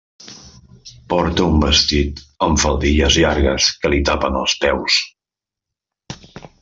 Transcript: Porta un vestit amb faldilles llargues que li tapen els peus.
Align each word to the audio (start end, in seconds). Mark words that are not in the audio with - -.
Porta 1.13 1.43
un 1.49 1.59
vestit 1.65 2.23
amb 2.47 2.61
faldilles 2.63 3.19
llargues 3.25 3.69
que 3.83 3.93
li 3.95 4.01
tapen 4.11 4.41
els 4.41 4.57
peus. 4.65 4.97